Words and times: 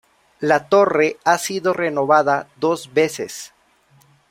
La 0.39 0.67
torre 0.67 1.19
ha 1.25 1.37
sido 1.37 1.73
renovada 1.73 2.47
dos 2.57 2.91
veces. 2.91 3.53